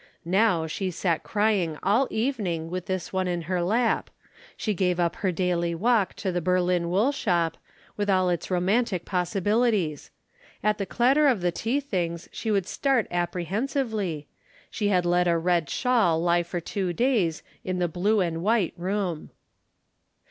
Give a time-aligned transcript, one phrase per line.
[0.25, 4.09] Now she sat crying all evening with this one on her lap;
[4.57, 7.55] she gave up her daily walk to the Berlin wool shop,
[7.97, 10.09] with all its romantic possibilities;
[10.63, 14.25] at the clatter of the tea things she would start apprehensively;
[14.71, 18.73] she had let a red shawl lie for two days in the blue and white
[18.77, 19.29] room.